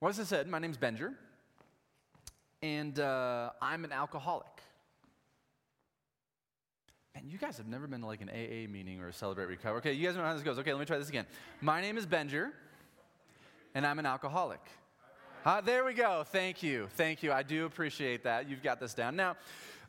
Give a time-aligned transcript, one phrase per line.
[0.00, 1.12] Well, as I said, my name's Benjer,
[2.62, 4.46] and uh, I'm an alcoholic.
[7.16, 9.78] And you guys have never been to like an AA meeting or a Celebrate Recover.
[9.78, 10.56] Okay, you guys know how this goes.
[10.60, 11.26] Okay, let me try this again.
[11.60, 12.52] My name is Benjer,
[13.74, 14.60] and I'm an alcoholic.
[15.44, 16.22] Uh, there we go.
[16.24, 16.86] Thank you.
[16.92, 17.32] Thank you.
[17.32, 18.48] I do appreciate that.
[18.48, 19.16] You've got this down.
[19.16, 19.34] Now,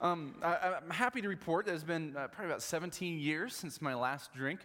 [0.02, 3.80] um, I, am happy to report that it's been uh, probably about 17 years since
[3.80, 4.62] my last drink.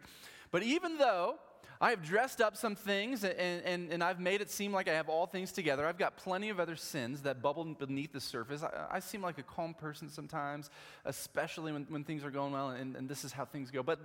[0.50, 1.34] But even though
[1.80, 4.94] I have dressed up some things and, and, and I've made it seem like I
[4.94, 5.86] have all things together.
[5.86, 8.62] I've got plenty of other sins that bubble beneath the surface.
[8.62, 10.70] I, I seem like a calm person sometimes,
[11.04, 13.82] especially when, when things are going well and, and this is how things go.
[13.82, 14.00] But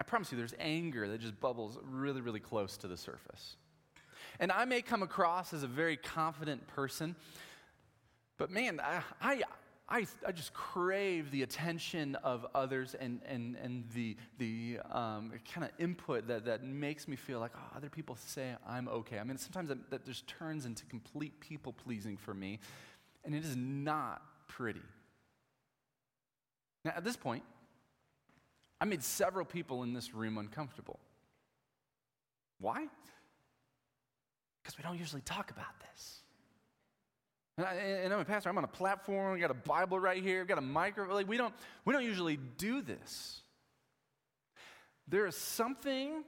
[0.00, 3.56] I promise you, there's anger that just bubbles really, really close to the surface.
[4.38, 7.14] And I may come across as a very confident person,
[8.38, 9.42] but man, I, I,
[9.90, 15.64] I, I just crave the attention of others and, and, and the, the um, kind
[15.64, 19.18] of input that, that makes me feel like, oh, other people say I'm okay.
[19.18, 22.60] I mean, sometimes that, that just turns into complete people pleasing for me,
[23.24, 24.80] and it is not pretty.
[26.84, 27.42] Now, at this point,
[28.80, 31.00] I made several people in this room uncomfortable.
[32.60, 32.86] Why?
[34.62, 36.20] Because we don't usually talk about this.
[37.60, 40.22] And, I, and I'm a pastor, I'm on a platform, we got a Bible right
[40.22, 41.14] here, we've got a microphone.
[41.14, 41.52] Like we don't,
[41.84, 43.42] we don't usually do this.
[45.06, 46.24] There is something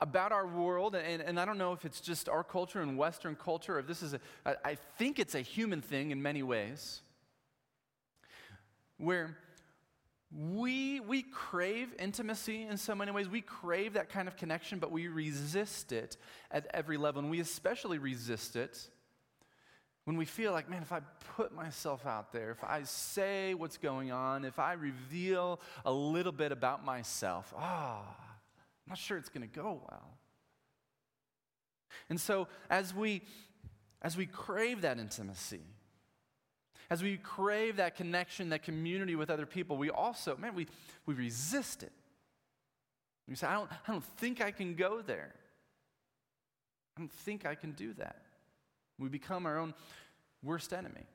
[0.00, 3.36] about our world, and, and I don't know if it's just our culture and Western
[3.36, 4.20] culture, or if this is a,
[4.62, 7.00] I think it's a human thing in many ways,
[8.98, 9.38] where
[10.30, 13.30] we, we crave intimacy in so many ways.
[13.30, 16.18] We crave that kind of connection, but we resist it
[16.50, 17.22] at every level.
[17.22, 18.90] And we especially resist it
[20.04, 21.00] when we feel like, man, if I
[21.36, 26.32] put myself out there, if I say what's going on, if I reveal a little
[26.32, 28.24] bit about myself, ah, oh,
[28.86, 30.10] I'm not sure it's going to go well.
[32.10, 33.22] And so as we
[34.02, 35.62] as we crave that intimacy,
[36.90, 40.66] as we crave that connection, that community with other people, we also, man, we,
[41.06, 41.92] we resist it.
[43.26, 45.32] We say, I don't, I don't think I can go there.
[46.96, 48.23] I don't think I can do that.
[48.98, 49.74] We become our own
[50.42, 51.06] worst enemy.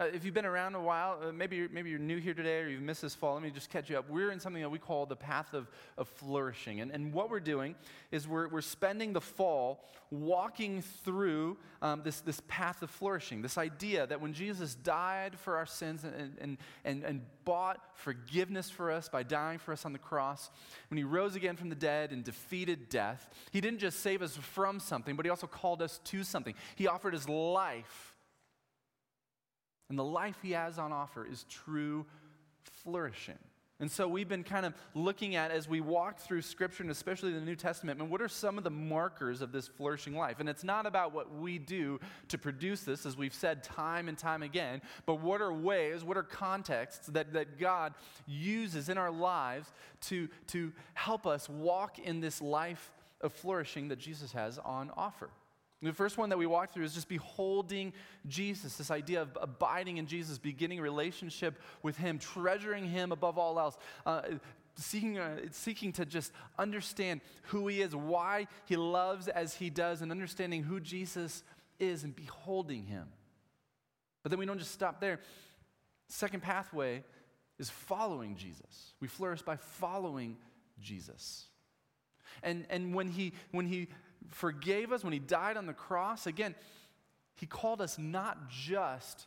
[0.00, 2.60] Uh, if you've been around a while, uh, maybe, you're, maybe you're new here today
[2.60, 4.08] or you've missed this fall, let me just catch you up.
[4.08, 6.80] We're in something that we call the path of, of flourishing.
[6.80, 7.74] And, and what we're doing
[8.12, 13.58] is we're, we're spending the fall walking through um, this, this path of flourishing, this
[13.58, 18.92] idea that when Jesus died for our sins and, and, and, and bought forgiveness for
[18.92, 20.50] us by dying for us on the cross,
[20.90, 24.36] when he rose again from the dead and defeated death, he didn't just save us
[24.36, 26.54] from something, but he also called us to something.
[26.76, 28.07] He offered his life
[29.88, 32.06] and the life he has on offer is true
[32.62, 33.38] flourishing.
[33.80, 37.32] And so we've been kind of looking at as we walk through Scripture, and especially
[37.32, 40.40] the New Testament, and what are some of the markers of this flourishing life?
[40.40, 44.18] And it's not about what we do to produce this, as we've said time and
[44.18, 47.94] time again, but what are ways, what are contexts that, that God
[48.26, 49.72] uses in our lives
[50.02, 52.90] to, to help us walk in this life
[53.20, 55.30] of flourishing that Jesus has on offer.
[55.80, 57.92] The first one that we walked through is just beholding
[58.26, 63.60] Jesus, this idea of abiding in Jesus, beginning relationship with Him, treasuring Him above all
[63.60, 64.22] else, uh,
[64.76, 70.02] seeking, uh, seeking to just understand who He is, why He loves as He does,
[70.02, 71.44] and understanding who Jesus
[71.78, 73.06] is and beholding Him.
[74.24, 75.20] But then we don't just stop there.
[76.08, 77.04] Second pathway
[77.58, 78.94] is following Jesus.
[79.00, 80.36] We flourish by following
[80.80, 81.46] Jesus.
[82.42, 83.88] And, and when, he, when he
[84.30, 86.54] forgave us, when He died on the cross, again,
[87.34, 89.26] He called us not just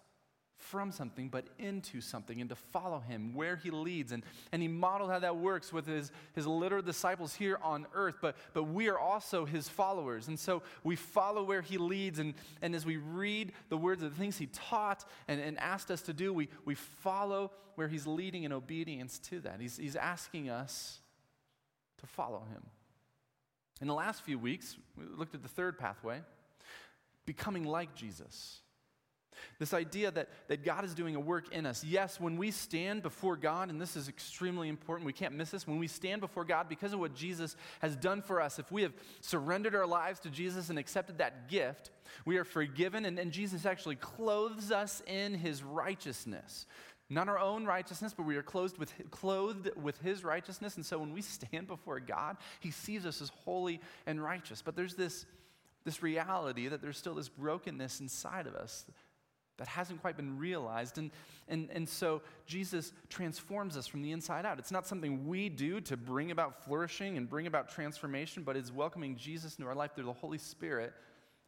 [0.61, 4.11] from something, but into something, and to follow Him where He leads.
[4.11, 8.17] And, and He modeled how that works with His, his little disciples here on earth,
[8.21, 10.27] but, but we are also His followers.
[10.27, 12.19] And so we follow where He leads.
[12.19, 15.89] And, and as we read the words of the things He taught and, and asked
[15.89, 19.59] us to do, we, we follow where He's leading in obedience to that.
[19.59, 20.99] He's, he's asking us
[22.01, 22.61] to follow Him.
[23.81, 26.21] In the last few weeks, we looked at the third pathway
[27.25, 28.59] becoming like Jesus.
[29.59, 31.83] This idea that, that God is doing a work in us.
[31.83, 35.65] Yes, when we stand before God, and this is extremely important, we can't miss this.
[35.67, 38.83] When we stand before God because of what Jesus has done for us, if we
[38.83, 41.91] have surrendered our lives to Jesus and accepted that gift,
[42.25, 46.65] we are forgiven, and, and Jesus actually clothes us in his righteousness.
[47.11, 50.77] Not our own righteousness, but we are clothed with, clothed with His righteousness.
[50.77, 54.61] And so when we stand before God, He sees us as holy and righteous.
[54.61, 55.25] But there's this,
[55.83, 58.85] this reality that there's still this brokenness inside of us
[59.57, 60.97] that hasn't quite been realized.
[60.97, 61.11] And,
[61.49, 64.57] and, and so Jesus transforms us from the inside out.
[64.57, 68.71] It's not something we do to bring about flourishing and bring about transformation, but it's
[68.71, 70.93] welcoming Jesus into our life through the Holy Spirit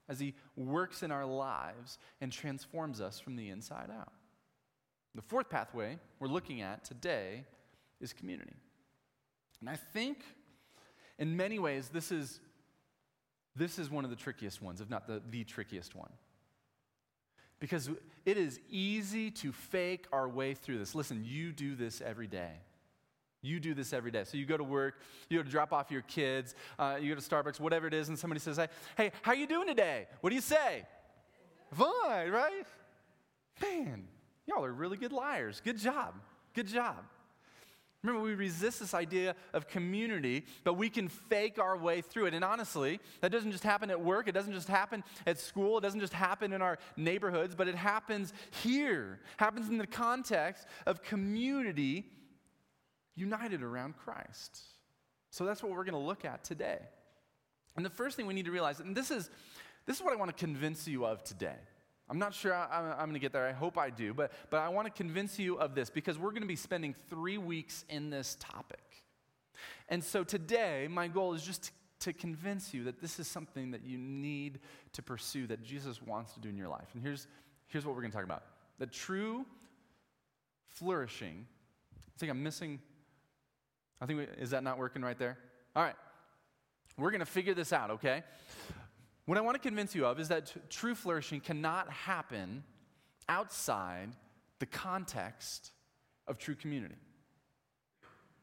[0.10, 4.12] as He works in our lives and transforms us from the inside out.
[5.16, 7.46] The fourth pathway we're looking at today
[8.02, 8.56] is community.
[9.60, 10.20] And I think
[11.20, 12.40] in many ways this is,
[13.56, 16.12] this is one of the trickiest ones, if not the, the trickiest one.
[17.60, 17.90] Because
[18.26, 20.96] it is easy to fake our way through this.
[20.96, 22.52] Listen, you do this every day.
[23.42, 24.24] You do this every day.
[24.26, 24.96] So you go to work,
[25.30, 28.10] you go to drop off your kids, uh, you go to Starbucks, whatever it is,
[28.10, 28.58] and somebody says,
[28.98, 30.08] hey, how are you doing today?
[30.22, 30.86] What do you say?
[31.74, 32.66] Fine, right?
[33.62, 34.08] Man,
[34.48, 35.62] y'all are really good liars.
[35.64, 36.16] Good job.
[36.54, 36.98] Good job.
[38.04, 42.34] Remember, we resist this idea of community, but we can fake our way through it.
[42.34, 45.82] And honestly, that doesn't just happen at work, it doesn't just happen at school, it
[45.82, 49.22] doesn't just happen in our neighborhoods, but it happens here.
[49.38, 52.06] Happens in the context of community
[53.16, 54.60] united around Christ.
[55.30, 56.80] So that's what we're going to look at today.
[57.78, 59.30] And the first thing we need to realize, and this is,
[59.86, 61.56] this is what I want to convince you of today.
[62.10, 63.48] I'm not sure I, am going to get there.
[63.48, 64.14] I hope I do.
[64.14, 66.96] But, but I want to convince you of this because we're going to be spending
[67.10, 68.84] three weeks in this topic.
[69.90, 73.72] And so today, my goal is just to, to convince you that this is something
[73.72, 74.60] that you need
[74.94, 76.90] to pursue, that Jesus wants to do in your life.
[76.94, 77.28] And here's,
[77.68, 78.44] here's what we're going to talk about
[78.80, 79.46] the true
[80.68, 81.46] flourishing.
[81.96, 82.80] I think I'm missing
[84.04, 85.38] I think, we, is that not working right there?
[85.76, 85.96] All right.
[86.98, 88.24] We're going to figure this out, okay?
[89.26, 92.64] What I want to convince you of is that t- true flourishing cannot happen
[93.30, 94.10] outside
[94.60, 95.72] the context
[96.28, 96.96] of true community.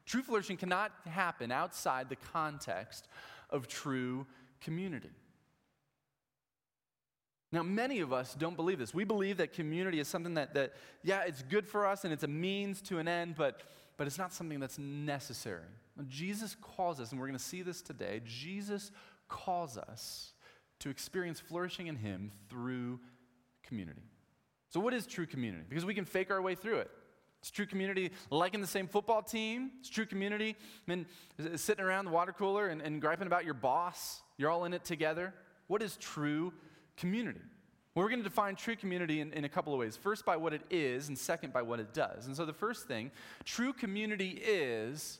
[0.05, 3.07] True flourishing cannot happen outside the context
[3.49, 4.25] of true
[4.59, 5.11] community.
[7.51, 8.93] Now, many of us don't believe this.
[8.93, 10.73] We believe that community is something that, that,
[11.03, 13.61] yeah, it's good for us and it's a means to an end, but
[14.01, 15.61] but it's not something that's necessary.
[16.07, 18.19] Jesus calls us, and we're going to see this today.
[18.25, 18.91] Jesus
[19.27, 20.33] calls us
[20.81, 22.99] to experience flourishing in Him through
[23.63, 24.03] community.
[24.69, 25.63] So, what is true community?
[25.67, 26.91] Because we can fake our way through it.
[27.41, 29.71] It's true community liking the same football team.
[29.79, 30.55] It's true community
[30.87, 31.05] I mean,
[31.55, 34.21] sitting around the water cooler and, and griping about your boss.
[34.37, 35.33] You're all in it together.
[35.67, 36.53] What is true
[36.97, 37.41] community?
[37.93, 39.97] Well, we're going to define true community in, in a couple of ways.
[39.97, 42.27] First, by what it is, and second, by what it does.
[42.27, 43.11] And so, the first thing
[43.43, 45.19] true community is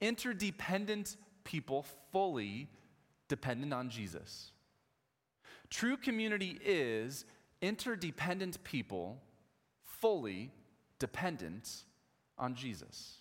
[0.00, 2.68] interdependent people fully
[3.28, 4.52] dependent on Jesus.
[5.70, 7.24] True community is
[7.62, 9.20] interdependent people
[9.84, 10.50] fully
[10.98, 11.84] dependent
[12.38, 13.18] on Jesus.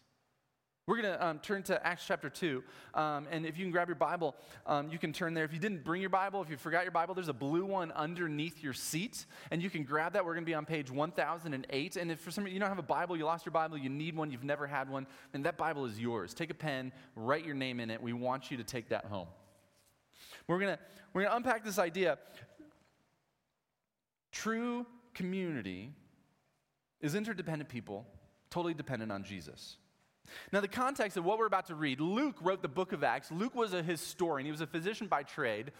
[0.87, 2.63] We're going to um, turn to Acts chapter 2.
[2.93, 4.35] Um, and if you can grab your Bible,
[4.67, 5.43] um, you can turn there.
[5.43, 7.91] If you didn't bring your Bible, if you forgot your Bible, there's a blue one
[7.93, 9.25] underneath your seat.
[9.49, 10.23] And you can grab that.
[10.23, 11.95] We're going to be on page 1008.
[11.95, 13.89] And if for some reason you don't have a Bible, you lost your Bible, you
[13.89, 16.35] need one, you've never had one, then that Bible is yours.
[16.35, 17.99] Take a pen, write your name in it.
[17.99, 19.27] We want you to take that home.
[20.47, 20.77] We're going
[21.13, 22.17] we're going to unpack this idea.
[24.31, 25.93] True community
[26.99, 28.05] is interdependent people,
[28.49, 29.77] totally dependent on Jesus.
[30.51, 33.31] Now, the context of what we're about to read Luke wrote the book of Acts.
[33.31, 35.71] Luke was a historian, he was a physician by trade,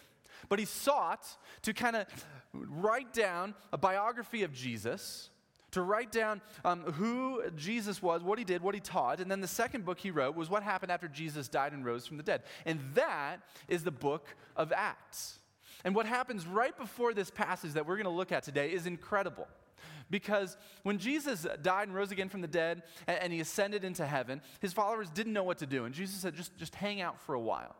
[0.50, 1.26] but he sought
[1.64, 2.06] to kind of
[2.54, 5.30] write down a biography of Jesus,
[5.76, 9.20] to write down um, who Jesus was, what he did, what he taught.
[9.20, 12.08] And then the second book he wrote was what happened after Jesus died and rose
[12.08, 12.44] from the dead.
[12.66, 15.40] And that is the book of Acts.
[15.84, 18.86] And what happens right before this passage that we're going to look at today is
[18.88, 19.50] incredible.
[20.10, 24.06] Because when Jesus died and rose again from the dead and, and he ascended into
[24.06, 25.84] heaven, his followers didn't know what to do.
[25.84, 27.76] And Jesus said, just, just hang out for a while.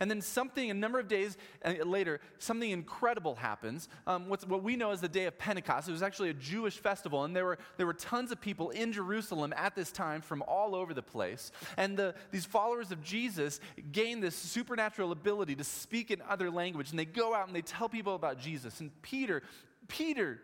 [0.00, 3.88] And then something, a number of days uh, later, something incredible happens.
[4.06, 5.88] Um, what we know as the day of Pentecost.
[5.88, 8.92] It was actually a Jewish festival, and there were, there were tons of people in
[8.92, 11.52] Jerusalem at this time from all over the place.
[11.76, 13.60] And the, these followers of Jesus
[13.92, 17.62] gain this supernatural ability to speak in other language, and they go out and they
[17.62, 18.80] tell people about Jesus.
[18.80, 19.42] And Peter,
[19.88, 20.40] Peter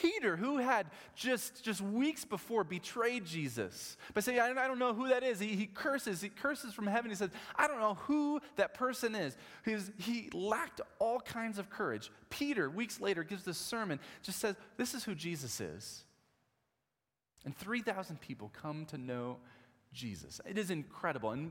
[0.00, 5.08] Peter, who had just, just weeks before betrayed Jesus by saying, I, don't know who
[5.08, 5.40] that is.
[5.40, 7.10] He, he, curses, he curses from heaven.
[7.10, 9.36] He says, I don't know who that person is.
[9.64, 12.10] He, he lacked all kinds of courage.
[12.30, 16.04] Peter, weeks later, gives this sermon, just says, This is who Jesus is.
[17.44, 19.38] And 3,000 people come to know
[19.92, 20.40] Jesus.
[20.46, 21.32] It is incredible.
[21.32, 21.50] And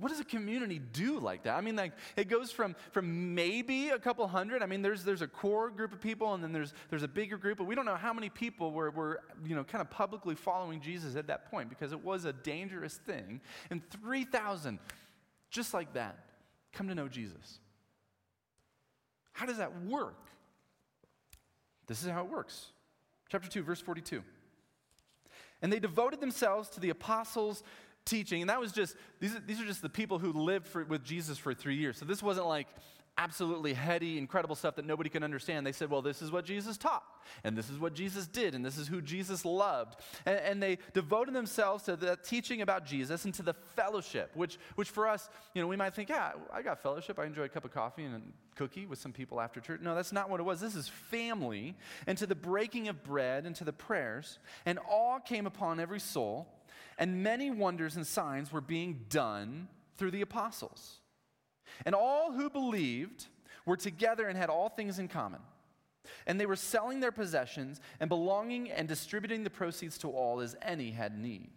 [0.00, 1.56] what does a community do like that?
[1.56, 4.62] I mean, like it goes from, from maybe a couple hundred.
[4.62, 7.36] I mean, there's, there's a core group of people, and then there's, there's a bigger
[7.36, 10.34] group, but we don't know how many people were, were you know, kind of publicly
[10.34, 13.40] following Jesus at that point because it was a dangerous thing.
[13.70, 14.78] And 3,000,
[15.50, 16.18] just like that,
[16.72, 17.58] come to know Jesus.
[19.32, 20.26] How does that work?
[21.86, 22.66] This is how it works.
[23.28, 24.22] Chapter 2, verse 42.
[25.60, 27.62] And they devoted themselves to the apostles'
[28.04, 30.84] teaching, and that was just, these are, these are just the people who lived for,
[30.84, 31.96] with Jesus for three years.
[31.98, 32.66] So this wasn't like
[33.18, 35.66] absolutely heady, incredible stuff that nobody can understand.
[35.66, 37.04] They said, well, this is what Jesus taught,
[37.44, 40.00] and this is what Jesus did, and this is who Jesus loved.
[40.24, 44.58] And, and they devoted themselves to the teaching about Jesus and to the fellowship, which,
[44.76, 47.18] which for us, you know, we might think, yeah, I got fellowship.
[47.18, 49.80] I enjoy a cup of coffee and a cookie with some people after church.
[49.82, 50.60] No, that's not what it was.
[50.60, 55.18] This is family, and to the breaking of bread and to the prayers, and awe
[55.18, 56.48] came upon every soul,
[57.02, 59.66] and many wonders and signs were being done
[59.96, 61.00] through the apostles.
[61.84, 63.26] And all who believed
[63.66, 65.40] were together and had all things in common.
[66.28, 70.54] And they were selling their possessions and belonging and distributing the proceeds to all as
[70.62, 71.50] any had need.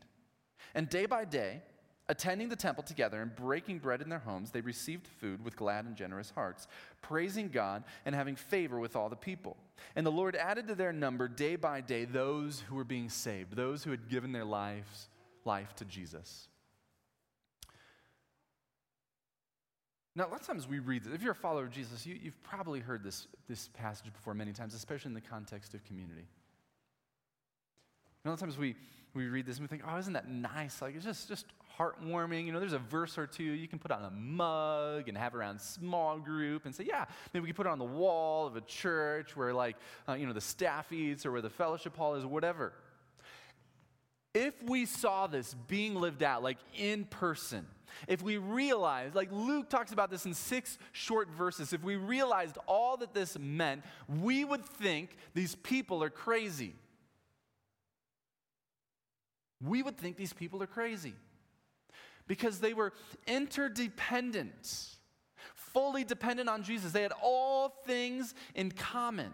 [0.73, 1.61] And day by day,
[2.09, 5.85] attending the temple together and breaking bread in their homes, they received food with glad
[5.85, 6.67] and generous hearts,
[7.03, 9.57] praising God and having favor with all the people.
[9.95, 13.55] And the Lord added to their number day by day those who were being saved,
[13.55, 15.07] those who had given their lives
[15.45, 16.47] life to Jesus.
[20.15, 21.13] Now, a lot of times we read this.
[21.13, 24.53] If you're a follower of Jesus, you, have probably heard this, this passage before many
[24.53, 26.25] times, especially in the context of community.
[28.23, 28.75] a lot of times we,
[29.13, 30.81] we read this and we think, oh, isn't that nice?
[30.81, 31.45] Like, it's just, just
[31.77, 32.45] heartwarming.
[32.45, 35.35] You know, there's a verse or two you can put on a mug and have
[35.35, 38.55] around small group and say, yeah, maybe we can put it on the wall of
[38.55, 39.75] a church where, like,
[40.07, 42.71] uh, you know, the staff eats or where the fellowship hall is or whatever.
[44.36, 47.65] If we saw this being lived out, like in person,
[48.06, 52.58] if we realized, like Luke talks about this in six short verses, if we realized
[52.68, 56.75] all that this meant, we would think these people are crazy.
[59.63, 61.13] We would think these people are crazy
[62.27, 62.92] because they were
[63.27, 64.98] interdependent,
[65.56, 66.92] fully dependent on Jesus.
[66.92, 69.32] They had all things in common.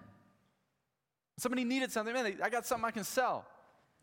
[1.39, 3.47] Somebody needed something, man, I got something I can sell.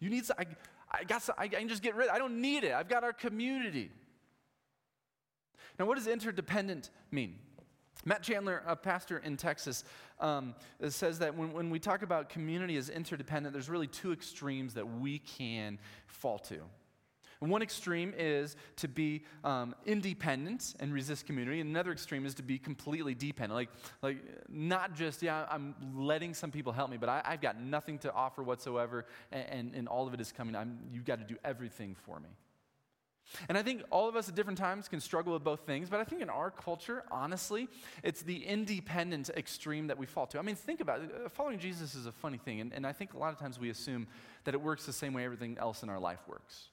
[0.00, 0.56] You need something,
[0.90, 2.08] I got some, I can just get rid.
[2.08, 2.72] I don't need it.
[2.72, 3.90] I've got our community.
[5.78, 7.36] Now, what does interdependent mean?
[8.04, 9.84] Matt Chandler, a pastor in Texas,
[10.20, 10.54] um,
[10.88, 14.86] says that when, when we talk about community as interdependent, there's really two extremes that
[14.86, 16.60] we can fall to.
[17.40, 21.60] And one extreme is to be um, independent and resist community.
[21.60, 23.54] And another extreme is to be completely dependent.
[23.54, 23.70] Like,
[24.02, 24.18] like
[24.48, 28.12] not just, yeah, I'm letting some people help me, but I, have got nothing to
[28.12, 30.56] offer whatsoever, and, and, and all of it is coming.
[30.56, 32.28] I'm, you've got to do everything for me.
[33.48, 36.00] And I think all of us at different times can struggle with both things, but
[36.00, 37.68] I think in our culture, honestly,
[38.02, 40.38] it's the independent extreme that we fall to.
[40.38, 41.10] I mean, think about it.
[41.14, 43.58] Uh, following Jesus is a funny thing, and, and I think a lot of times
[43.58, 44.06] we assume
[44.44, 46.68] that it works the same way everything else in our life works.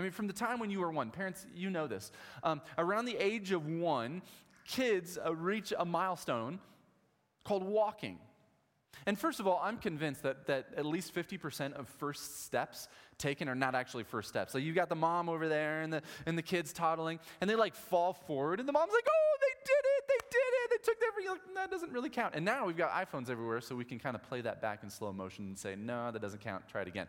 [0.00, 2.10] I mean, from the time when you were one, parents, you know this.
[2.42, 4.22] Um, around the age of one,
[4.66, 6.58] kids uh, reach a milestone
[7.44, 8.18] called walking.
[9.04, 12.88] And first of all, I'm convinced that, that at least 50% of first steps
[13.18, 14.52] taken are not actually first steps.
[14.52, 17.54] So you've got the mom over there and the, and the kids toddling, and they
[17.54, 20.82] like fall forward, and the mom's like, oh, they did it, they did it, they
[20.82, 22.34] took their, like, that doesn't really count.
[22.34, 24.88] And now we've got iPhones everywhere, so we can kind of play that back in
[24.88, 27.06] slow motion and say, no, that doesn't count, try it again.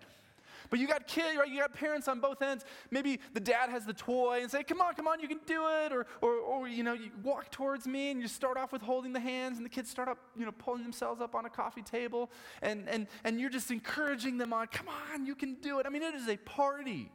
[0.69, 1.49] But you got kids, right?
[1.49, 2.65] You got parents on both ends.
[2.89, 5.63] Maybe the dad has the toy and say, come on, come on, you can do
[5.83, 5.91] it.
[5.91, 9.13] Or, or, or you know, you walk towards me and you start off with holding
[9.13, 11.81] the hands and the kids start up, you know, pulling themselves up on a coffee
[11.81, 12.29] table.
[12.61, 15.85] And, and, and you're just encouraging them on, come on, you can do it.
[15.85, 17.11] I mean, it is a party.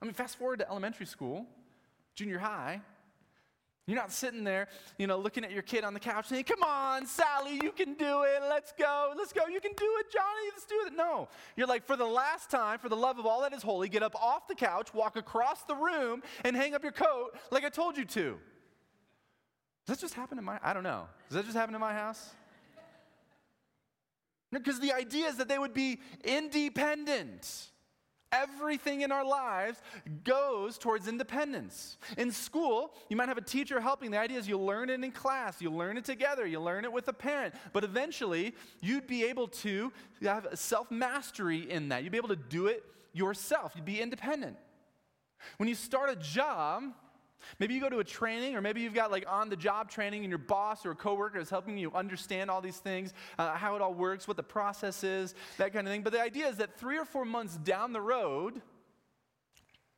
[0.00, 1.46] I mean, fast forward to elementary school,
[2.14, 2.82] junior high,
[3.86, 6.62] you're not sitting there, you know, looking at your kid on the couch saying, Come
[6.62, 8.40] on, Sally, you can do it.
[8.48, 9.12] Let's go.
[9.16, 9.46] Let's go.
[9.46, 10.48] You can do it, Johnny.
[10.52, 10.94] Let's do it.
[10.96, 11.28] No.
[11.54, 14.02] You're like, For the last time, for the love of all that is holy, get
[14.02, 17.68] up off the couch, walk across the room, and hang up your coat like I
[17.68, 18.38] told you to.
[19.86, 21.06] Does that just happen in my I don't know.
[21.28, 22.30] Does that just happen in my house?
[24.50, 27.68] Because the idea is that they would be independent.
[28.34, 29.80] Everything in our lives
[30.24, 31.98] goes towards independence.
[32.18, 34.10] In school, you might have a teacher helping.
[34.10, 36.92] The idea is you learn it in class, you learn it together, you learn it
[36.92, 37.54] with a parent.
[37.72, 42.02] But eventually, you'd be able to have self mastery in that.
[42.02, 44.56] You'd be able to do it yourself, you'd be independent.
[45.58, 46.82] When you start a job,
[47.58, 50.24] Maybe you go to a training, or maybe you've got like on the job training,
[50.24, 53.76] and your boss or a coworker is helping you understand all these things, uh, how
[53.76, 56.02] it all works, what the process is, that kind of thing.
[56.02, 58.60] But the idea is that three or four months down the road,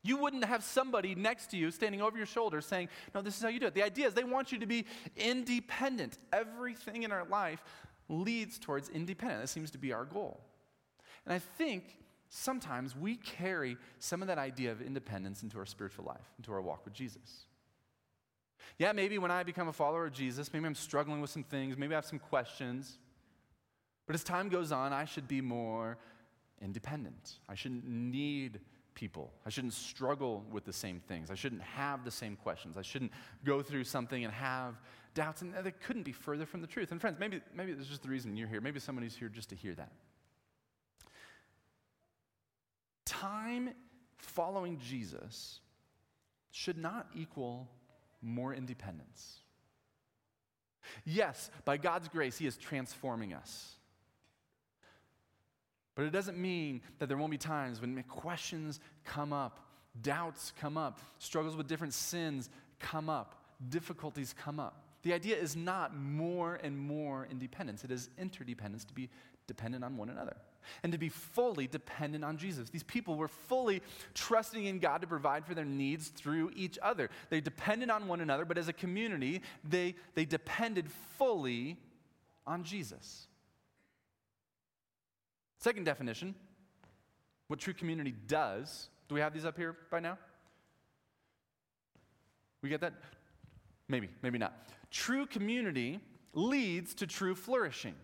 [0.03, 3.43] you wouldn't have somebody next to you standing over your shoulder saying, No, this is
[3.43, 3.75] how you do it.
[3.75, 4.87] The idea is they want you to be
[5.17, 6.19] independent.
[6.33, 7.63] Everything in our life
[8.09, 9.43] leads towards independence.
[9.43, 10.41] That seems to be our goal.
[11.25, 11.99] And I think
[12.29, 16.61] sometimes we carry some of that idea of independence into our spiritual life, into our
[16.61, 17.47] walk with Jesus.
[18.79, 21.77] Yeah, maybe when I become a follower of Jesus, maybe I'm struggling with some things,
[21.77, 22.99] maybe I have some questions.
[24.07, 25.99] But as time goes on, I should be more
[26.63, 27.39] independent.
[27.49, 28.61] I shouldn't need
[28.95, 29.33] people.
[29.45, 31.31] I shouldn't struggle with the same things.
[31.31, 32.77] I shouldn't have the same questions.
[32.77, 33.13] I shouldn't
[33.45, 34.81] go through something and have
[35.15, 35.43] doubts.
[35.43, 36.93] And that couldn't be further from the truth.
[36.93, 38.61] And friends, maybe, maybe this is just the reason you're here.
[38.61, 39.93] Maybe somebody's here just to hear that.
[43.07, 43.71] Time
[44.19, 45.61] following Jesus
[46.51, 47.71] should not equal
[48.21, 49.39] more independence.
[51.05, 53.77] Yes, by God's grace, He is transforming us.
[55.95, 59.61] But it doesn't mean that there won't be times when questions come up,
[60.03, 64.83] doubts come up, struggles with different sins come up, difficulties come up.
[65.03, 69.09] The idea is not more and more independence, it is interdependence to be
[69.47, 70.37] dependent on one another
[70.83, 72.71] and to be fully dependent on Jesus.
[72.71, 73.83] These people were fully
[74.15, 77.11] trusting in God to provide for their needs through each other.
[77.31, 81.77] They depended on one another, but as a community, they, they depended fully
[82.47, 83.27] on Jesus.
[85.59, 86.35] Second definition
[87.49, 88.89] what true community does.
[89.09, 90.19] Do we have these up here by now?
[92.63, 92.95] We get that?
[93.89, 94.69] Maybe, maybe not.
[94.91, 96.01] True community
[96.35, 97.95] leads to true flourishing.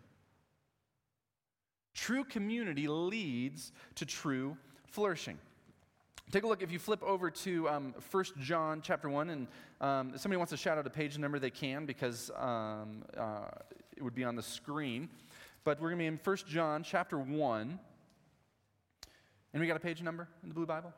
[1.94, 4.56] True community leads to true
[4.86, 5.38] flourishing.
[6.30, 9.46] Take a look, if you flip over to um, 1 John chapter 1, and
[9.80, 13.48] um, somebody wants to shout out a page number, they can because um, uh,
[13.96, 15.10] it would be on the screen.
[15.64, 17.78] But we're going to be in 1 John chapter 1.
[19.52, 20.92] And we got a page number in the Blue Bible?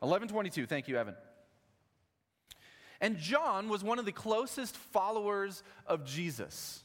[0.00, 0.66] 1122.
[0.66, 1.14] Thank you, Evan.
[3.00, 6.83] And John was one of the closest followers of Jesus.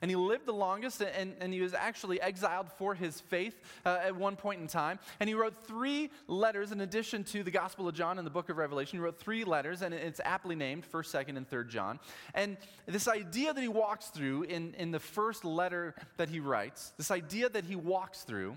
[0.00, 3.98] And he lived the longest, and, and he was actually exiled for his faith uh,
[4.02, 4.98] at one point in time.
[5.20, 8.48] And he wrote three letters in addition to the Gospel of John and the book
[8.48, 8.98] of Revelation.
[8.98, 12.00] He wrote three letters, and it's aptly named 1st, 2nd, and 3rd John.
[12.34, 16.92] And this idea that he walks through in, in the first letter that he writes,
[16.96, 18.56] this idea that he walks through,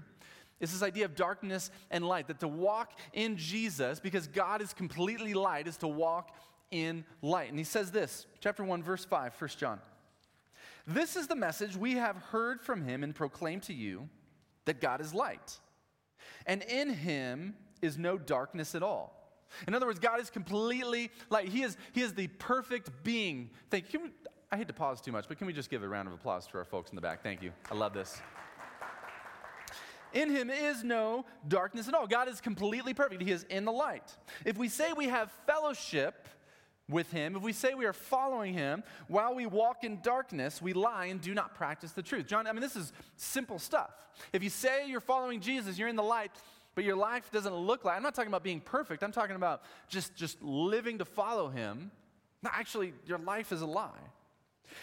[0.60, 2.28] is this idea of darkness and light.
[2.28, 6.36] That to walk in Jesus, because God is completely light, is to walk
[6.70, 7.50] in light.
[7.50, 9.80] And he says this, chapter 1, verse 5, 1 John.
[10.94, 14.10] This is the message we have heard from him and proclaimed to you
[14.66, 15.60] that God is light,
[16.46, 19.18] and in him is no darkness at all.
[19.68, 21.50] In other words, God is completely light.
[21.50, 23.50] He is, he is the perfect being.
[23.70, 24.12] Thank you.
[24.52, 26.46] I hate to pause too much, but can we just give a round of applause
[26.48, 27.24] to our folks in the back?
[27.24, 27.52] Thank you.
[27.72, 28.22] I love this.
[30.14, 32.06] In him is no darkness at all.
[32.06, 33.22] God is completely perfect.
[33.22, 34.16] He is in the light.
[34.46, 36.28] If we say we have fellowship
[36.92, 40.74] with him, if we say we are following him while we walk in darkness, we
[40.74, 42.28] lie and do not practice the truth.
[42.28, 43.92] John, I mean, this is simple stuff.
[44.34, 46.32] If you say you're following Jesus, you're in the light,
[46.76, 49.64] but your life doesn't look like, I'm not talking about being perfect, I'm talking about
[49.88, 51.92] just, just living to follow him.
[52.44, 53.90] No, actually, your life is a lie.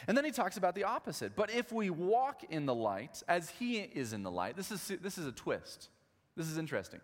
[0.06, 1.34] And then he talks about the opposite.
[1.34, 4.92] But if we walk in the light as he is in the light, this is,
[5.02, 5.88] this is a twist.
[6.36, 7.00] This is interesting.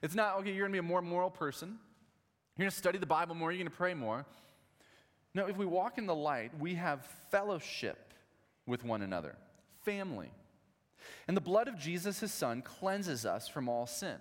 [0.00, 1.78] It's not, okay, you're going to be a more moral person.
[2.56, 3.50] You're going to study the Bible more.
[3.50, 4.24] You're going to pray more.
[5.34, 8.12] No, if we walk in the light, we have fellowship
[8.66, 9.36] with one another,
[9.84, 10.30] family.
[11.26, 14.16] And the blood of Jesus, his son, cleanses us from all sin.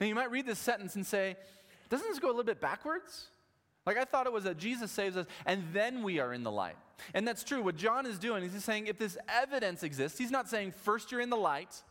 [0.00, 1.36] Now, you might read this sentence and say,
[1.88, 3.28] doesn't this go a little bit backwards?
[3.86, 6.50] Like I thought it was that Jesus saves us and then we are in the
[6.50, 6.76] light.
[7.12, 7.62] And that's true.
[7.62, 11.12] What John is doing is he's saying if this evidence exists, he's not saying first
[11.12, 11.82] you're in the light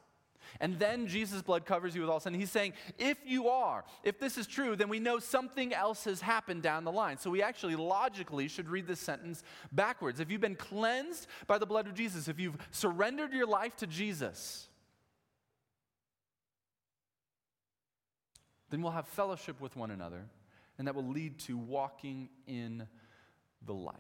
[0.60, 2.34] and then Jesus' blood covers you with all sin.
[2.34, 6.22] He's saying, if you are, if this is true, then we know something else has
[6.22, 7.18] happened down the line.
[7.18, 10.20] So we actually logically should read this sentence backwards.
[10.20, 13.88] If you've been cleansed by the blood of Jesus, if you've surrendered your life to
[13.88, 14.68] Jesus,
[18.70, 20.26] then we'll have fellowship with one another,
[20.78, 22.88] and that will lead to walking in
[23.66, 23.96] the light.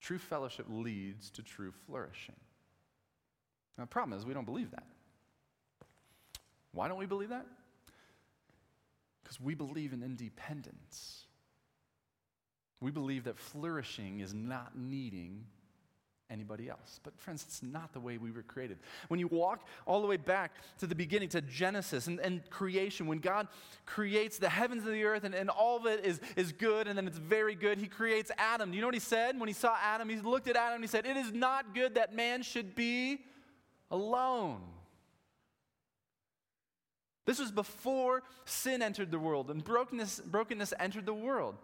[0.00, 2.34] True fellowship leads to true flourishing.
[3.78, 4.84] Now, the problem is we don't believe that.
[6.72, 7.46] Why don't we believe that?
[9.22, 11.26] Because we believe in independence.
[12.80, 15.44] We believe that flourishing is not needing
[16.32, 16.98] anybody else.
[17.02, 18.78] But, friends, it's not the way we were created.
[19.08, 23.06] When you walk all the way back to the beginning, to Genesis and, and creation,
[23.06, 23.48] when God
[23.84, 26.96] creates the heavens and the earth and, and all of it is, is good and
[26.96, 28.70] then it's very good, He creates Adam.
[28.70, 30.08] Do you know what He said when He saw Adam?
[30.08, 33.20] He looked at Adam and He said, It is not good that man should be
[33.92, 34.60] alone.
[37.24, 41.54] This was before sin entered the world and brokenness, brokenness entered the world.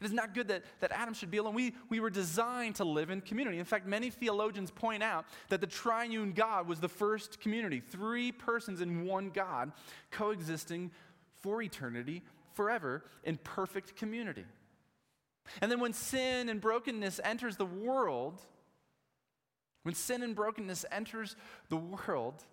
[0.00, 1.54] It is not good that, that Adam should be alone.
[1.54, 3.58] We, we were designed to live in community.
[3.58, 8.30] In fact, many theologians point out that the triune God was the first community three
[8.30, 9.72] persons in one God
[10.12, 10.92] coexisting
[11.40, 12.22] for eternity,
[12.54, 14.44] forever, in perfect community.
[15.60, 18.40] And then when sin and brokenness enters the world,
[19.88, 21.34] When sin and brokenness enters
[21.70, 22.44] the world,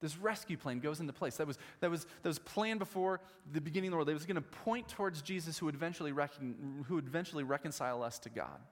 [0.00, 1.36] this rescue plan goes into place.
[1.36, 3.20] That was, that was, that was planned before
[3.52, 4.08] the beginning of the world.
[4.08, 8.02] It was going to point towards Jesus who would, eventually recon, who would eventually reconcile
[8.02, 8.62] us to God.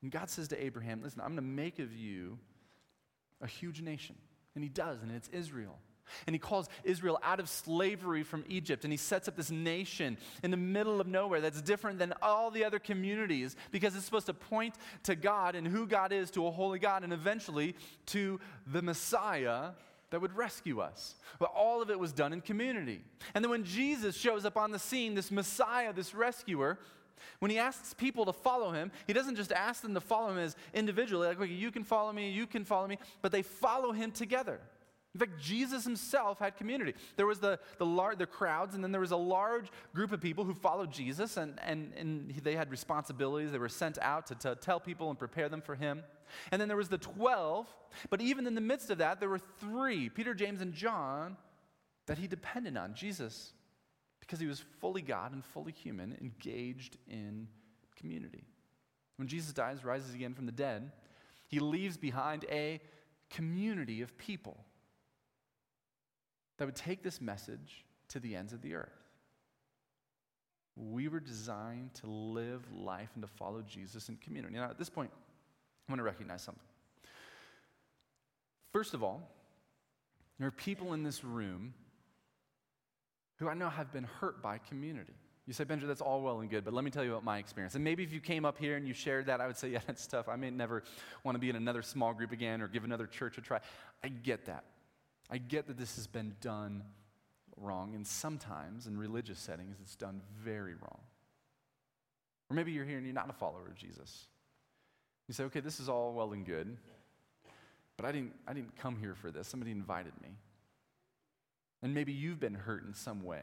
[0.00, 2.38] And God says to Abraham, Listen, I'm going to make of you
[3.40, 4.14] a huge nation.
[4.54, 5.80] And he does, and it's Israel.
[6.26, 10.18] And he calls Israel out of slavery from Egypt, and he sets up this nation
[10.42, 14.26] in the middle of nowhere that's different than all the other communities because it's supposed
[14.26, 17.74] to point to God and who God is, to a holy God, and eventually
[18.06, 19.70] to the Messiah
[20.10, 21.16] that would rescue us.
[21.38, 23.02] But all of it was done in community.
[23.34, 26.78] And then when Jesus shows up on the scene, this Messiah, this rescuer,
[27.40, 30.38] when he asks people to follow him, he doesn't just ask them to follow him
[30.38, 33.92] as individually, like, okay, you can follow me, you can follow me, but they follow
[33.92, 34.60] him together.
[35.14, 36.94] In fact, Jesus himself had community.
[37.16, 40.20] There was the, the, lar- the crowds, and then there was a large group of
[40.20, 43.50] people who followed Jesus, and, and, and they had responsibilities.
[43.50, 46.02] They were sent out to, to tell people and prepare them for him.
[46.52, 47.66] And then there was the 12,
[48.10, 51.38] but even in the midst of that, there were three Peter, James, and John
[52.06, 53.52] that he depended on Jesus
[54.20, 57.48] because he was fully God and fully human, engaged in
[57.96, 58.44] community.
[59.16, 60.92] When Jesus dies, rises again from the dead,
[61.48, 62.80] he leaves behind a
[63.30, 64.64] community of people
[66.58, 68.92] that would take this message to the ends of the earth.
[70.76, 74.54] We were designed to live life and to follow Jesus in community.
[74.54, 75.10] Now, at this point,
[75.88, 76.62] I want to recognize something.
[78.72, 79.28] First of all,
[80.38, 81.74] there are people in this room
[83.36, 85.14] who I know have been hurt by community.
[85.46, 87.38] You say, Benja, that's all well and good, but let me tell you about my
[87.38, 87.74] experience.
[87.74, 89.80] And maybe if you came up here and you shared that, I would say, yeah,
[89.86, 90.28] that's tough.
[90.28, 90.82] I may never
[91.24, 93.60] want to be in another small group again or give another church a try.
[94.04, 94.64] I get that.
[95.30, 96.82] I get that this has been done
[97.56, 101.00] wrong, and sometimes in religious settings, it's done very wrong.
[102.50, 104.26] Or maybe you're here and you're not a follower of Jesus.
[105.26, 106.76] You say, okay, this is all well and good,
[107.96, 109.48] but I didn't, I didn't come here for this.
[109.48, 110.28] Somebody invited me.
[111.82, 113.42] And maybe you've been hurt in some way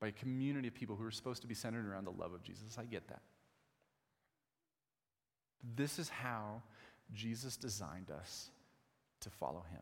[0.00, 2.42] by a community of people who are supposed to be centered around the love of
[2.42, 2.76] Jesus.
[2.78, 3.22] I get that.
[5.74, 6.62] This is how
[7.14, 8.50] Jesus designed us
[9.20, 9.80] to follow him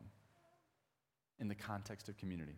[1.39, 2.57] in the context of community.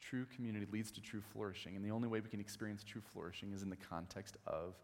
[0.00, 3.52] True community leads to true flourishing, and the only way we can experience true flourishing
[3.52, 4.74] is in the context of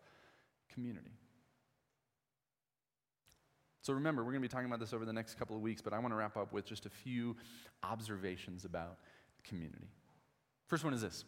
[0.73, 1.13] community.
[3.81, 5.81] So remember, we're going to be talking about this over the next couple of weeks,
[5.81, 7.37] but I want to wrap up with just a few
[7.85, 8.99] observations about
[9.45, 9.87] community.
[10.67, 11.25] First one is this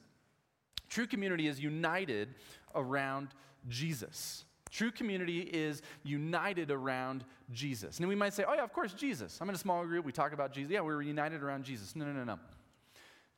[0.88, 2.34] true community is united
[2.74, 3.28] around
[3.68, 4.44] Jesus.
[4.70, 7.98] True community is united around Jesus.
[7.98, 9.38] And we might say, oh, yeah, of course, Jesus.
[9.40, 10.04] I'm in a small group.
[10.04, 10.72] We talk about Jesus.
[10.72, 11.96] Yeah, we're united around Jesus.
[11.96, 12.38] No, no, no, no.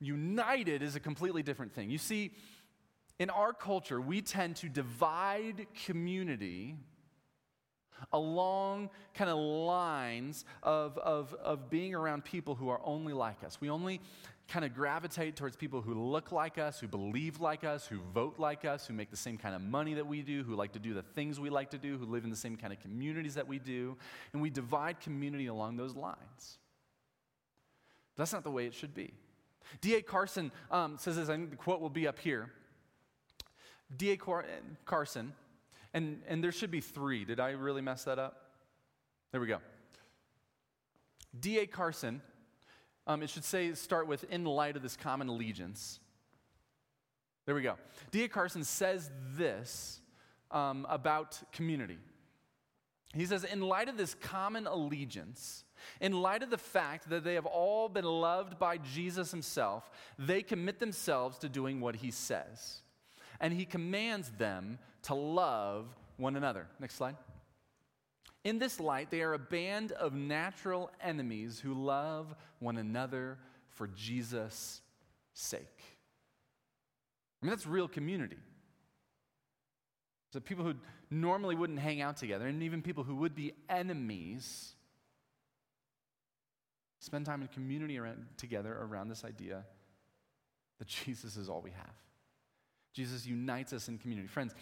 [0.01, 1.91] United is a completely different thing.
[1.91, 2.33] You see,
[3.19, 6.77] in our culture, we tend to divide community
[8.13, 13.61] along kind of lines of, of, of being around people who are only like us.
[13.61, 14.01] We only
[14.51, 18.39] kind of gravitate towards people who look like us, who believe like us, who vote
[18.39, 20.81] like us, who make the same kind of money that we do, who like to
[20.81, 23.35] do the things we like to do, who live in the same kind of communities
[23.35, 23.97] that we do.
[24.33, 26.59] And we divide community along those lines.
[28.17, 29.15] But that's not the way it should be.
[29.81, 30.03] D.A.
[30.03, 32.51] Carson um, says this, I think the quote will be up here.
[33.97, 34.17] D.A.
[34.17, 34.47] Car-
[34.85, 35.33] Carson,
[35.95, 37.25] and, and there should be three.
[37.25, 38.51] Did I really mess that up?
[39.31, 39.59] There we go.
[41.39, 41.67] D.A.
[41.69, 42.21] Carson
[43.11, 45.99] um, it should say, start with, in light of this common allegiance.
[47.45, 47.75] There we go.
[48.13, 48.29] D.A.
[48.29, 50.01] Carson says this
[50.53, 51.99] um, about community.
[53.13, 55.65] He says, in light of this common allegiance,
[56.01, 60.41] in light of the fact that they have all been loved by Jesus himself, they
[60.41, 62.83] commit themselves to doing what he says.
[63.41, 66.69] And he commands them to love one another.
[66.79, 67.17] Next slide.
[68.45, 73.87] In this light, they are a band of natural enemies who love one another for
[73.87, 74.81] Jesus'
[75.35, 75.83] sake.
[77.43, 78.39] I mean, that's real community.
[80.33, 80.75] So, people who
[81.11, 84.75] normally wouldn't hang out together, and even people who would be enemies,
[87.01, 89.65] spend time in community around, together around this idea
[90.79, 91.95] that Jesus is all we have.
[92.93, 94.29] Jesus unites us in community.
[94.29, 94.55] Friends,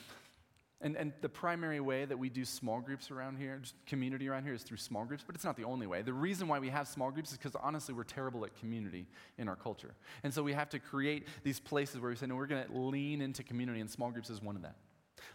[0.80, 4.54] and, and the primary way that we do small groups around here, community around here,
[4.54, 6.02] is through small groups, but it's not the only way.
[6.02, 9.06] The reason why we have small groups is because honestly, we're terrible at community
[9.38, 9.94] in our culture.
[10.22, 12.78] And so we have to create these places where we say, no, we're going to
[12.78, 14.76] lean into community, and small groups is one of that.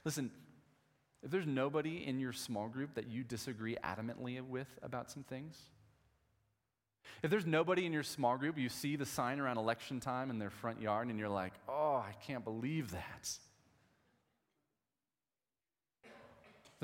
[0.05, 0.31] Listen,
[1.21, 5.57] if there's nobody in your small group that you disagree adamantly with about some things,
[7.21, 10.39] if there's nobody in your small group, you see the sign around election time in
[10.39, 13.37] their front yard, and you're like, oh, I can't believe that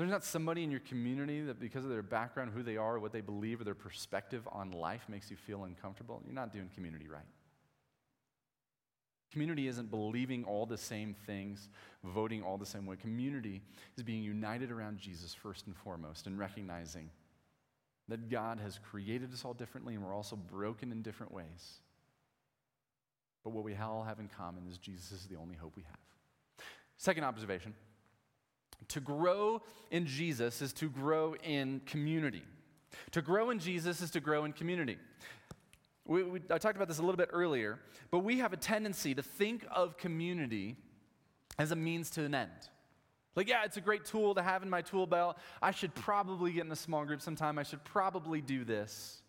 [0.00, 3.12] There's not somebody in your community that, because of their background, who they are, what
[3.12, 6.22] they believe, or their perspective on life makes you feel uncomfortable.
[6.24, 7.26] You're not doing community right.
[9.30, 11.68] Community isn't believing all the same things,
[12.02, 12.96] voting all the same way.
[12.96, 13.60] Community
[13.98, 17.10] is being united around Jesus first and foremost and recognizing
[18.08, 21.74] that God has created us all differently and we're also broken in different ways.
[23.44, 25.98] But what we all have in common is Jesus is the only hope we have.
[26.96, 27.74] Second observation
[28.88, 32.42] to grow in Jesus is to grow in community.
[33.12, 34.98] To grow in Jesus is to grow in community.
[36.06, 37.78] We, we, I talked about this a little bit earlier,
[38.10, 40.76] but we have a tendency to think of community
[41.58, 42.50] as a means to an end.
[43.36, 45.38] Like, yeah, it's a great tool to have in my tool belt.
[45.62, 47.58] I should probably get in a small group sometime.
[47.58, 49.22] I should probably do this.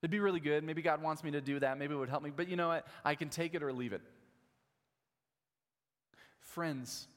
[0.00, 0.64] It'd be really good.
[0.64, 1.76] Maybe God wants me to do that.
[1.76, 2.30] Maybe it would help me.
[2.34, 2.86] But you know what?
[3.04, 4.00] I can take it or leave it.
[6.40, 7.08] Friends,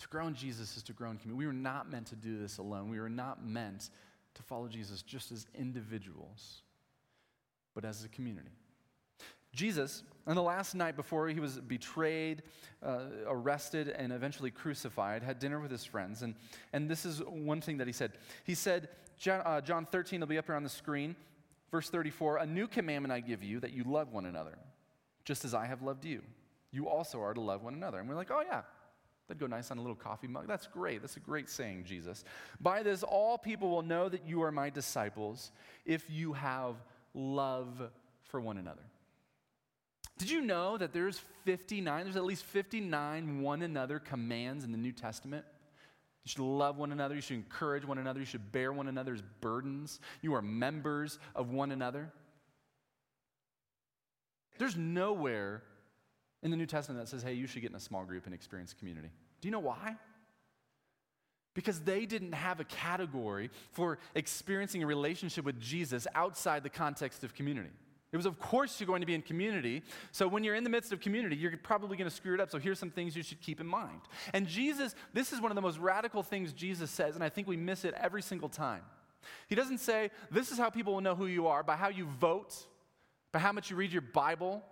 [0.00, 1.38] to grow in Jesus is to grow in community.
[1.38, 2.90] We were not meant to do this alone.
[2.90, 3.90] We were not meant
[4.34, 6.62] to follow Jesus just as individuals,
[7.74, 8.50] but as a community.
[9.52, 12.42] Jesus, on the last night before he was betrayed,
[12.82, 16.22] uh, arrested, and eventually crucified, had dinner with his friends.
[16.22, 16.34] And,
[16.72, 18.12] and this is one thing that he said.
[18.44, 21.16] He said, John, uh, John 13, it'll be up here on the screen,
[21.70, 24.56] verse 34 A new commandment I give you, that you love one another,
[25.24, 26.22] just as I have loved you.
[26.70, 27.98] You also are to love one another.
[27.98, 28.62] And we're like, oh, yeah,
[29.30, 30.48] that'd go nice on a little coffee mug.
[30.48, 31.00] That's great.
[31.02, 32.24] That's a great saying, Jesus.
[32.60, 35.52] By this, all people will know that you are my disciples
[35.86, 36.74] if you have
[37.14, 37.90] love
[38.24, 38.82] for one another.
[40.18, 44.78] Did you know that there's 59, there's at least 59 one another commands in the
[44.78, 45.44] New Testament?
[46.24, 47.14] You should love one another.
[47.14, 48.18] You should encourage one another.
[48.18, 50.00] You should bear one another's burdens.
[50.22, 52.12] You are members of one another.
[54.58, 55.62] There's nowhere
[56.42, 58.34] in the New Testament that says, hey, you should get in a small group and
[58.34, 59.10] experience community.
[59.40, 59.96] Do you know why?
[61.54, 67.24] Because they didn't have a category for experiencing a relationship with Jesus outside the context
[67.24, 67.70] of community.
[68.12, 69.82] It was, of course, you're going to be in community.
[70.10, 72.50] So when you're in the midst of community, you're probably going to screw it up.
[72.50, 74.00] So here's some things you should keep in mind.
[74.32, 77.46] And Jesus, this is one of the most radical things Jesus says, and I think
[77.46, 78.82] we miss it every single time.
[79.46, 82.06] He doesn't say, this is how people will know who you are by how you
[82.06, 82.56] vote,
[83.32, 84.62] by how much you read your Bible,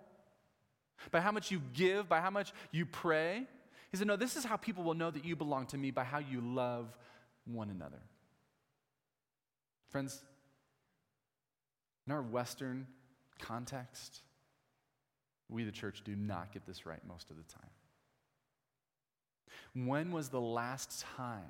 [1.11, 3.45] by how much you give, by how much you pray.
[3.91, 6.03] He said, no, this is how people will know that you belong to me by
[6.03, 6.97] how you love
[7.45, 8.01] one another.
[9.89, 10.21] Friends,
[12.05, 12.87] in our Western
[13.39, 14.21] context,
[15.49, 17.71] we, the church, do not get this right most of the time.
[19.87, 21.49] When was the last time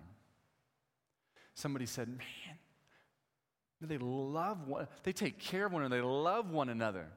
[1.53, 2.57] somebody said, Man,
[3.81, 7.07] they love one, they take care of one another, they love one another?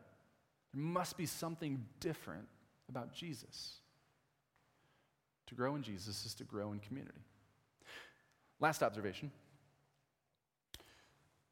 [0.73, 2.49] There must be something different
[2.89, 3.77] about Jesus.
[5.47, 7.21] To grow in Jesus is to grow in community.
[8.61, 9.31] Last observation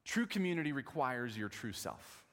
[0.05, 2.25] true community requires your true self.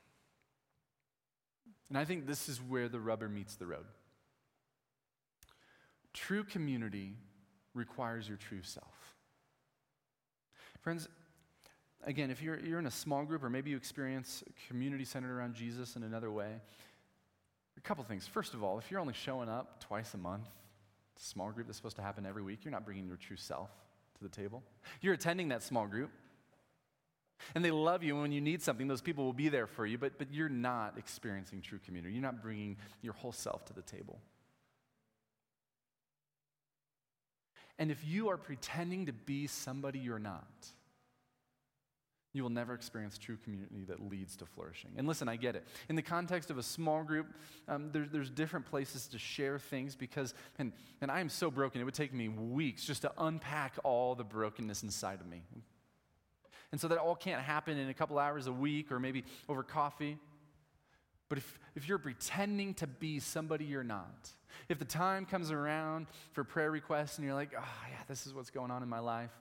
[1.89, 3.85] And I think this is where the rubber meets the road.
[6.13, 7.13] True community
[7.75, 9.15] requires your true self.
[10.81, 11.07] Friends,
[12.05, 15.55] again, if you're, you're in a small group or maybe you experience community centered around
[15.55, 16.51] Jesus in another way,
[17.77, 18.27] a couple things.
[18.27, 20.47] First of all, if you're only showing up twice a month,
[21.17, 23.69] a small group that's supposed to happen every week, you're not bringing your true self
[24.17, 24.63] to the table.
[25.01, 26.09] You're attending that small group,
[27.53, 29.85] and they love you, and when you need something, those people will be there for
[29.85, 32.13] you, but, but you're not experiencing true community.
[32.13, 34.19] You're not bringing your whole self to the table.
[37.79, 40.67] And if you are pretending to be somebody you're not,
[42.33, 44.91] you will never experience true community that leads to flourishing.
[44.97, 45.65] And listen, I get it.
[45.89, 47.27] In the context of a small group,
[47.67, 51.81] um, there, there's different places to share things because, and, and I am so broken,
[51.81, 55.41] it would take me weeks just to unpack all the brokenness inside of me.
[56.71, 59.63] And so that all can't happen in a couple hours a week or maybe over
[59.63, 60.17] coffee.
[61.29, 64.29] But if, if you're pretending to be somebody you're not,
[64.69, 68.33] if the time comes around for prayer requests and you're like, oh, yeah, this is
[68.33, 69.31] what's going on in my life,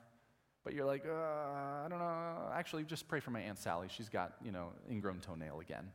[0.66, 3.86] but you're like, uh, I don't know, actually, just pray for my Aunt Sally.
[3.88, 5.92] She's got, you know, ingrown toenail again.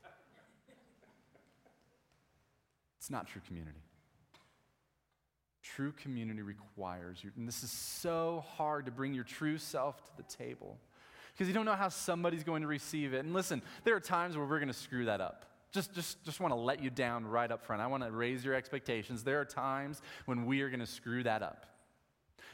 [2.98, 3.80] it's not true community.
[5.64, 10.10] True community requires you, and this is so hard to bring your true self to
[10.16, 10.78] the table
[11.32, 13.24] because you don't know how somebody's going to receive it.
[13.24, 15.46] And listen, there are times where we're going to screw that up.
[15.72, 17.82] Just, just, just want to let you down right up front.
[17.82, 19.24] I want to raise your expectations.
[19.24, 21.66] There are times when we are going to screw that up.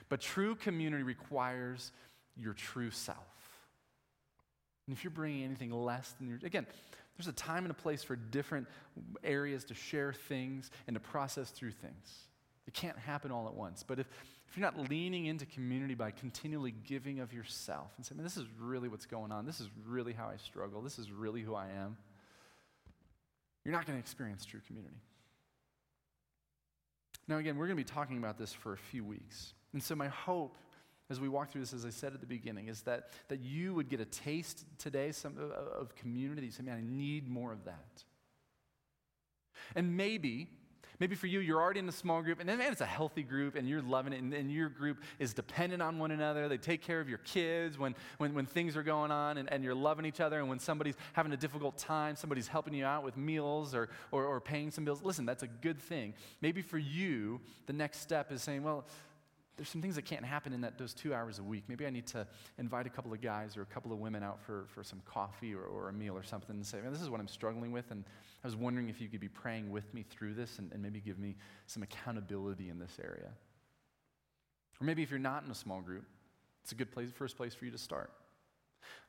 [0.09, 1.93] But true community requires
[2.37, 3.19] your true self.
[4.87, 6.67] And if you're bringing anything less than your, again,
[7.17, 8.67] there's a time and a place for different
[9.23, 12.29] areas to share things and to process through things.
[12.67, 13.83] It can't happen all at once.
[13.83, 14.07] But if,
[14.49, 18.47] if you're not leaning into community by continually giving of yourself and saying, this is
[18.59, 21.69] really what's going on, this is really how I struggle, this is really who I
[21.69, 21.97] am,
[23.65, 24.97] you're not going to experience true community.
[27.27, 29.55] Now, again, we're going to be talking about this for a few weeks.
[29.75, 30.57] And so, my hope
[31.11, 33.75] as we walk through this, as I said at the beginning, is that, that you
[33.75, 36.47] would get a taste today some, of, community.
[36.47, 38.05] You say, man, I need more of that.
[39.77, 40.49] And maybe,
[41.01, 43.23] maybe for you, you're already in a small group, and then, man, it's a healthy
[43.23, 46.49] group, and you're loving it, and, and your group is dependent on one another.
[46.49, 49.63] They take care of your kids when, when, when things are going on, and, and
[49.63, 53.05] you're loving each other, and when somebody's having a difficult time, somebody's helping you out
[53.05, 55.03] with meals or, or, or paying some bills.
[55.03, 56.15] Listen, that's a good thing.
[56.41, 58.87] Maybe for you, the next step is saying, well,
[59.57, 61.65] there's some things that can't happen in that, those two hours a week.
[61.69, 62.27] Maybe I need to
[62.59, 65.55] invite a couple of guys or a couple of women out for, for some coffee
[65.55, 67.91] or, or a meal or something and say, man, this is what I'm struggling with.
[67.91, 68.05] And
[68.43, 71.01] I was wondering if you could be praying with me through this and, and maybe
[71.01, 71.37] give me
[71.67, 73.31] some accountability in this area.
[74.81, 76.05] Or maybe if you're not in a small group,
[76.63, 78.11] it's a good place, first place for you to start.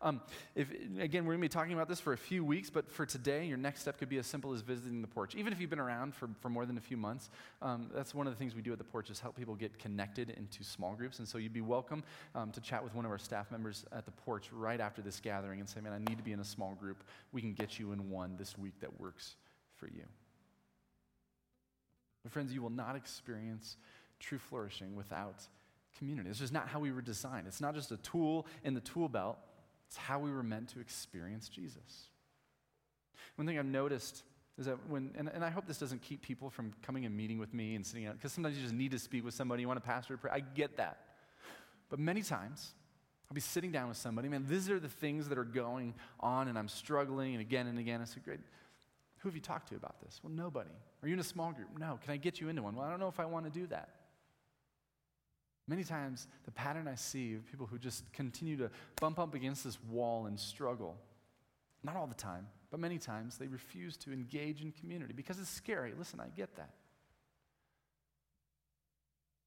[0.02, 0.22] Um,
[0.56, 3.06] if, again, we're going to be talking about this for a few weeks, but for
[3.06, 5.36] today, your next step could be as simple as visiting the porch.
[5.36, 7.30] Even if you've been around for, for more than a few months,
[7.62, 9.78] um, that's one of the things we do at the porch is help people get
[9.80, 11.20] connected into small groups.
[11.20, 12.04] And so you'd be welcome
[12.36, 15.20] um, to chat with one of our staff members at the porch right after this
[15.20, 17.04] gathering and say, man, I need to be in a small group.
[17.32, 19.36] We can get you in one this week that works
[19.76, 20.04] for you.
[22.24, 23.78] But friends, you will not experience
[24.20, 25.44] true flourishing without
[25.98, 26.30] community.
[26.30, 27.48] This is not how we were designed.
[27.48, 29.38] It's not just a tool in the tool belt.
[29.88, 32.10] It's how we were meant to experience Jesus.
[33.36, 34.24] One thing I've noticed
[34.58, 37.38] is that when, and, and I hope this doesn't keep people from coming and meeting
[37.38, 39.68] with me and sitting out, because sometimes you just need to speak with somebody, you
[39.68, 40.32] want a pastor to pray.
[40.34, 41.00] I get that.
[41.90, 42.74] But many times,
[43.30, 46.48] I'll be sitting down with somebody, man, these are the things that are going on,
[46.48, 48.02] and I'm struggling, and again and again.
[48.02, 48.40] I said, great.
[49.20, 50.20] Who have you talked to about this?
[50.24, 50.70] Well, nobody.
[51.02, 51.70] Are you in a small group?
[51.78, 52.00] No.
[52.04, 52.76] Can I get you into one?
[52.76, 53.90] Well, I don't know if I want to do that.
[55.68, 58.70] Many times, the pattern I see of people who just continue to
[59.02, 60.96] bump up against this wall and struggle,
[61.84, 65.50] not all the time, but many times, they refuse to engage in community because it's
[65.50, 65.94] scary.
[65.98, 66.72] Listen, I get that.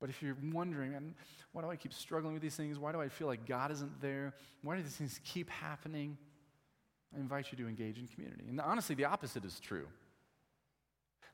[0.00, 1.14] But if you're wondering, and
[1.52, 2.78] why do I keep struggling with these things?
[2.78, 4.34] Why do I feel like God isn't there?
[4.62, 6.16] Why do these things keep happening?
[7.14, 8.44] I invite you to engage in community.
[8.48, 9.86] And honestly, the opposite is true.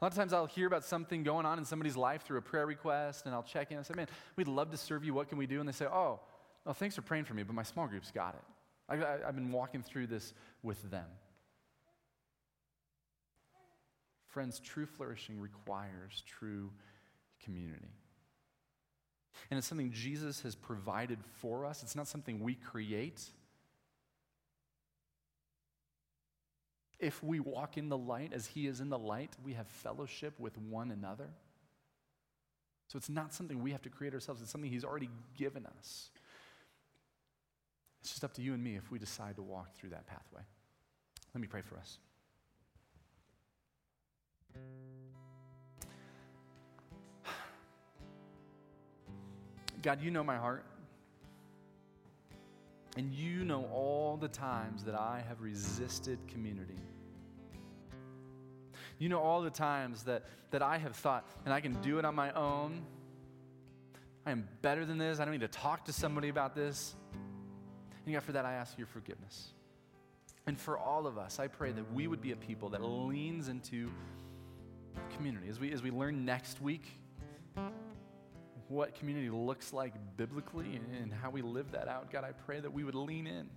[0.05, 2.43] A lot of times I'll hear about something going on in somebody's life through a
[2.43, 5.15] prayer request, and I'll check in and say, Man, we'd love to serve you.
[5.15, 5.61] What can we do?
[5.61, 6.21] And they say, Oh,
[6.67, 8.43] well, thanks for praying for me, but my small group's got it.
[8.87, 11.07] I, have been walking through this with them.
[14.29, 16.71] Friends, true flourishing requires true
[17.43, 17.89] community.
[19.51, 23.23] And it's something Jesus has provided for us, it's not something we create.
[27.05, 30.41] If we walk in the light as He is in the light, we have fellowship
[30.41, 31.29] with one another.
[32.89, 36.09] So it's not something we have to create ourselves, it's something He's already given us.
[38.01, 40.41] It's just up to you and me if we decide to walk through that pathway.
[41.35, 41.99] Let me pray for us.
[49.83, 50.65] God, you know my heart.
[52.97, 56.79] And you know all the times that I have resisted community.
[58.99, 62.05] You know all the times that, that I have thought, and I can do it
[62.05, 62.83] on my own.
[64.27, 65.21] I am better than this.
[65.21, 66.95] I don't need to talk to somebody about this.
[68.07, 69.53] And God, for that, I ask your forgiveness.
[70.47, 73.49] And for all of us, I pray that we would be a people that leans
[73.49, 73.91] into
[75.17, 75.49] community.
[75.49, 76.85] As we, as we learn next week
[78.69, 82.73] what community looks like biblically and how we live that out, God, I pray that
[82.73, 83.49] we would lean in.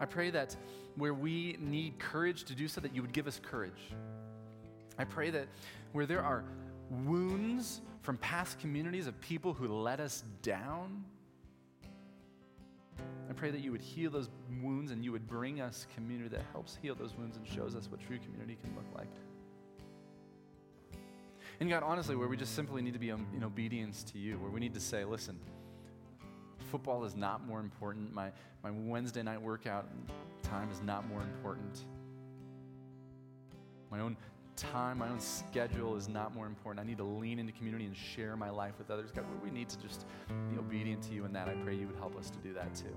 [0.00, 0.56] I pray that
[0.96, 3.92] where we need courage to do so, that you would give us courage.
[4.98, 5.46] I pray that
[5.92, 6.44] where there are
[6.90, 11.04] wounds from past communities of people who let us down,
[13.28, 14.28] I pray that you would heal those
[14.62, 17.88] wounds and you would bring us community that helps heal those wounds and shows us
[17.90, 19.10] what true community can look like.
[21.60, 24.38] And God, honestly, where we just simply need to be um, in obedience to you,
[24.38, 25.38] where we need to say, listen,
[26.70, 28.12] football is not more important.
[28.12, 28.30] My,
[28.62, 29.86] my Wednesday night workout
[30.42, 31.84] time is not more important.
[33.90, 34.16] My own
[34.56, 36.84] time, my own schedule is not more important.
[36.84, 39.10] I need to lean into community and share my life with others.
[39.10, 40.06] God, we need to just
[40.50, 41.48] be obedient to you in that.
[41.48, 42.96] I pray you would help us to do that too.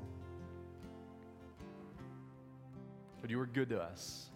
[3.21, 4.29] But you are good to us.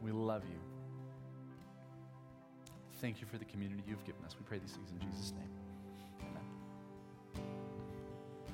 [0.00, 0.58] We love you.
[3.00, 4.36] Thank you for the community you've given us.
[4.38, 5.61] We pray these things in Jesus' name.